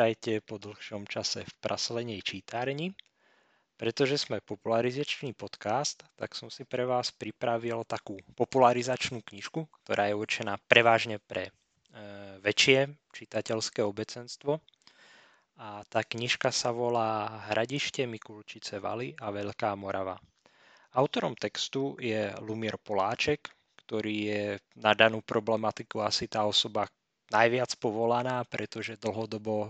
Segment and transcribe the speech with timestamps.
[0.00, 2.96] Vítajte po dlhšom čase v praslenej čítárni.
[3.76, 10.16] Pretože sme popularizačný podcast, tak som si pre vás pripravil takú popularizačnú knižku, ktorá je
[10.16, 11.52] určená prevažne pre e,
[12.40, 14.64] väčšie čitateľské obecenstvo.
[15.60, 20.16] A tá knižka sa volá Hradište Mikulčice Valy a Veľká Morava.
[20.96, 23.52] Autorom textu je Lumier Poláček,
[23.84, 24.44] ktorý je
[24.80, 26.88] na danú problematiku asi tá osoba,
[27.28, 29.68] najviac povolaná, pretože dlhodobo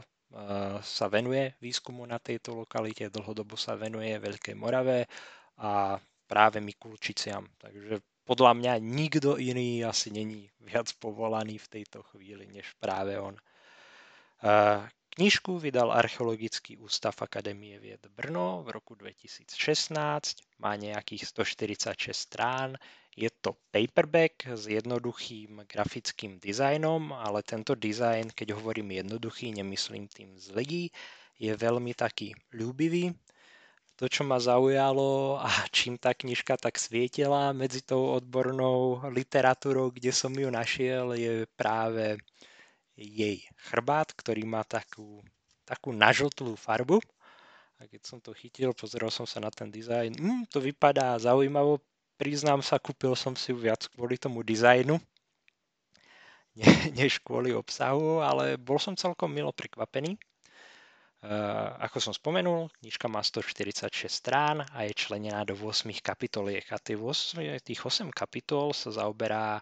[0.81, 5.11] sa venuje výskumu na tejto lokalite, dlhodobo sa venuje Veľkej Morave
[5.59, 5.99] a
[6.31, 7.43] práve Mikulčiciam.
[7.59, 13.35] Takže podľa mňa nikto iný asi není viac povolaný v tejto chvíli, než práve on.
[15.11, 19.51] Knižku vydal Archeologický ústav Akadémie vied Brno v roku 2016,
[20.63, 22.79] má nejakých 146 strán,
[23.19, 30.39] je to paperback s jednoduchým grafickým dizajnom, ale tento dizajn, keď hovorím jednoduchý, nemyslím tým
[30.39, 30.95] zlý,
[31.35, 33.11] je veľmi taký ľúbivý.
[33.99, 40.15] To, čo ma zaujalo a čím tá knižka tak svietila medzi tou odbornou literatúrou, kde
[40.15, 42.17] som ju našiel, je práve
[43.01, 43.41] jej
[43.73, 45.25] chrbát, ktorý má takú,
[45.65, 47.01] takú nažltlú farbu.
[47.81, 51.81] A keď som to chytil, pozrel som sa na ten dizajn, mm, to vypadá zaujímavo,
[52.21, 55.01] priznám sa, kúpil som si viac kvôli tomu dizajnu,
[57.01, 60.21] než kvôli obsahu, ale bol som celkom milo prekvapený.
[61.21, 66.65] Uh, ako som spomenul, knižka má 146 strán a je členená do 8 kapitoliek.
[66.73, 69.61] A tých 8, tých 8 kapitol sa zaoberá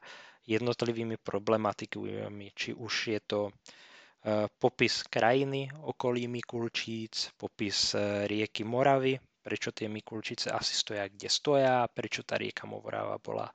[0.49, 9.21] jednotlivými problematikami, či už je to uh, popis krajiny okolí Mikulčíc, popis uh, rieky Moravy,
[9.49, 13.49] prečo tie Mikulčice asi stoja, kde stoja, prečo tá rieka Movorava bola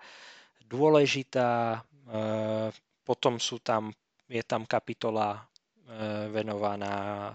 [0.65, 1.77] dôležitá.
[1.77, 1.79] E,
[3.05, 3.93] potom sú tam,
[4.25, 5.41] je tam kapitola e,
[6.33, 7.29] venovaná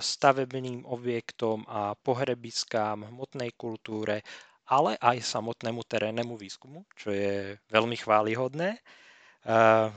[0.00, 4.24] stavebným objektom a pohrebiskám, hmotnej kultúre,
[4.70, 8.78] ale aj samotnému terénnemu výskumu, čo je veľmi chválihodné.
[8.78, 8.80] E,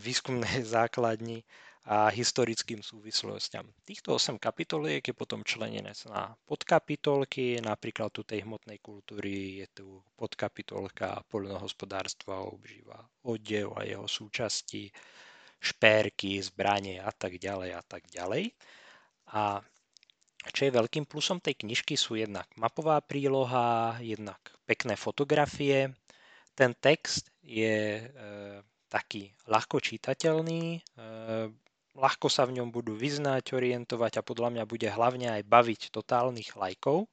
[0.01, 1.45] výskumné základni
[1.84, 3.67] a historickým súvislostiam.
[3.84, 9.88] Týchto 8 kapitoliek je potom členené na podkapitolky, napríklad tu tej hmotnej kultúry je tu
[10.16, 14.88] podkapitolka poľnohospodárstva, obžíva odev a jeho súčasti,
[15.59, 18.55] špérky, zbranie a tak ďalej a tak ďalej.
[19.35, 19.59] A
[20.52, 25.96] čo je veľkým plusom tej knižky sú jednak mapová príloha, jednak pekné fotografie.
[26.58, 28.04] Ten text je e,
[28.92, 30.80] taký ľahko čitateľný, e,
[31.96, 36.58] ľahko sa v ňom budú vyznať, orientovať a podľa mňa bude hlavne aj baviť totálnych
[36.58, 37.09] lajkov.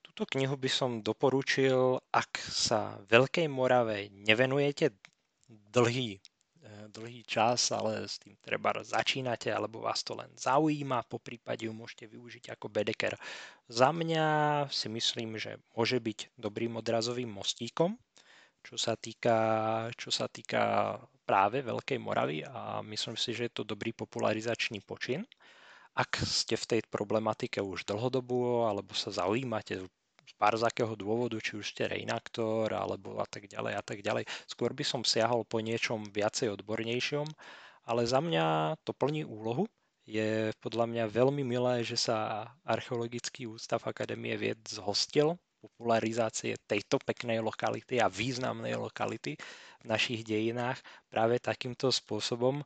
[0.00, 4.96] Túto knihu by som doporučil, ak sa Veľkej Morave nevenujete
[5.48, 6.16] dlhý,
[6.88, 11.72] dlhý čas, ale s tým treba začínate, alebo vás to len zaujíma, po prípade ju
[11.74, 13.14] môžete využiť ako bedeker.
[13.66, 14.26] Za mňa
[14.70, 17.98] si myslím, že môže byť dobrým odrazovým mostíkom,
[18.66, 19.38] čo sa týka,
[19.94, 25.22] čo sa týka práve Veľkej Moravy a myslím si, že je to dobrý popularizačný počin.
[25.96, 29.86] Ak ste v tej problematike už dlhodobo alebo sa zaujímate
[30.34, 34.26] pár z akého dôvodu, či už ste reinaktor alebo a tak ďalej a tak ďalej.
[34.50, 37.26] Skôr by som siahol po niečom viacej odbornejšom,
[37.86, 39.70] ale za mňa to plní úlohu.
[40.06, 47.42] Je podľa mňa veľmi milé, že sa Archeologický ústav Akadémie vied zhostil popularizácie tejto peknej
[47.42, 49.34] lokality a významnej lokality
[49.82, 50.78] v našich dejinách
[51.10, 52.62] práve takýmto spôsobom.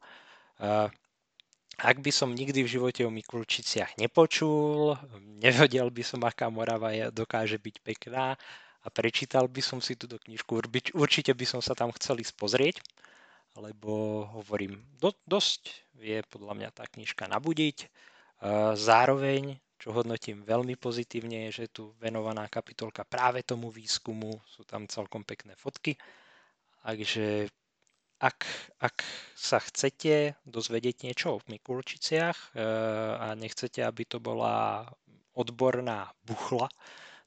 [1.81, 5.01] Ak by som nikdy v živote o Mikulčiciach nepočul,
[5.41, 8.37] nevedel by som, aká Morava je, dokáže byť pekná
[8.85, 10.61] a prečítal by som si túto knižku,
[10.93, 12.77] určite by som sa tam chcel ísť pozrieť,
[13.57, 17.89] lebo hovorím, do, dosť vie podľa mňa tá knižka nabudiť.
[18.77, 24.61] Zároveň čo hodnotím veľmi pozitívne, je, že je tu venovaná kapitolka práve tomu výskumu, sú
[24.69, 25.97] tam celkom pekné fotky.
[26.85, 27.49] Takže
[28.21, 28.45] ak,
[28.85, 28.97] ak
[29.33, 32.61] sa chcete dozvedieť niečo o Mikulčiciach e,
[33.17, 34.85] a nechcete, aby to bola
[35.33, 36.69] odborná buchla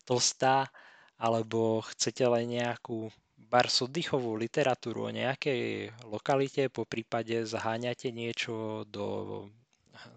[0.06, 0.70] tlstá,
[1.18, 3.10] alebo chcete len nejakú
[3.50, 9.50] bar oddychovú literatúru o nejakej lokalite, po prípade zaháňate niečo do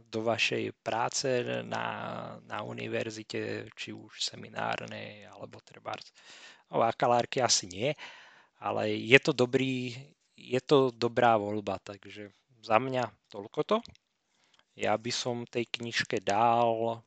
[0.08, 1.86] do vašej práce na,
[2.48, 5.92] na univerzite, či už seminárnej, alebo treba
[6.72, 7.90] o akalárky asi nie,
[8.58, 9.92] ale je to dobrý,
[10.36, 12.30] je to dobrá voľba, takže
[12.60, 13.78] za mňa toľko to.
[14.76, 17.00] Ja by som tej knižke dal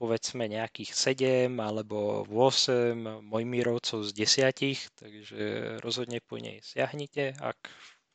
[0.00, 5.42] povedzme nejakých 7 alebo 8 mojmírovcov z 10, takže
[5.84, 7.60] rozhodne po nej siahnite, ak,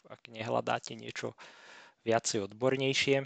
[0.10, 1.38] ak nehľadáte niečo
[2.01, 3.22] viacej odbornejšie.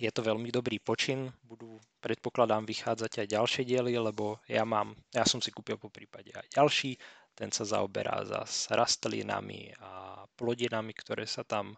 [0.00, 5.28] je to veľmi dobrý počin, budú predpokladám vychádzať aj ďalšie diely, lebo ja mám, ja
[5.28, 6.96] som si kúpil po prípade aj ďalší,
[7.40, 11.72] ten sa zaoberá zas rastlinami a plodinami, ktoré sa tam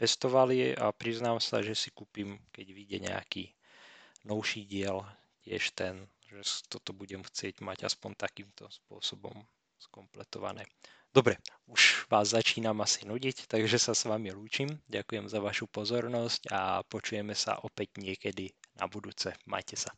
[0.00, 3.44] pestovali a priznám sa, že si kúpim, keď vyjde nejaký
[4.24, 5.04] novší diel,
[5.44, 6.40] tiež ten, že
[6.72, 9.36] toto budem chcieť mať aspoň takýmto spôsobom
[9.76, 10.64] skompletované.
[11.12, 11.36] Dobre,
[11.68, 14.68] už vás začínam asi nudiť, takže sa s vami lúčim.
[14.88, 19.36] Ďakujem za vašu pozornosť a počujeme sa opäť niekedy na budúce.
[19.44, 19.92] Majte sa.